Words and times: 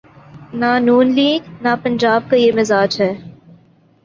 نہ 0.53 0.71
ن 0.79 0.87
لیگ‘ 1.15 1.41
نہ 1.61 1.71
پنجاب 1.83 2.21
کا 2.29 2.35
یہ 2.35 2.51
مزاج 2.55 2.91
ہے۔ 3.01 3.11